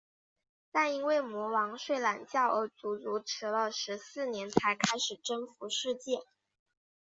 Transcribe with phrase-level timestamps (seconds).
[0.71, 6.23] 但因为魔王睡懒觉而足足迟了十四年才开始征服世界。